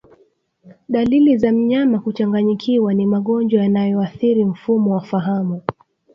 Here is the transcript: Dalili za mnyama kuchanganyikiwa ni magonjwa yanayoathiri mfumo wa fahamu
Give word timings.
Dalili 0.89 1.37
za 1.37 1.51
mnyama 1.51 1.99
kuchanganyikiwa 1.99 2.93
ni 2.93 3.05
magonjwa 3.05 3.61
yanayoathiri 3.61 4.45
mfumo 4.45 4.93
wa 4.93 5.01
fahamu 5.01 5.61